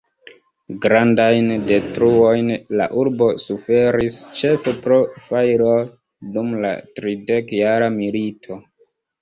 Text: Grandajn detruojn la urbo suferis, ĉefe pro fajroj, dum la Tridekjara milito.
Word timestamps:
Grandajn 0.85 1.51
detruojn 1.71 2.49
la 2.79 2.87
urbo 3.03 3.27
suferis, 3.45 4.17
ĉefe 4.39 4.75
pro 4.87 4.99
fajroj, 5.27 5.77
dum 6.39 6.51
la 6.65 6.75
Tridekjara 6.97 7.93
milito. 8.01 8.63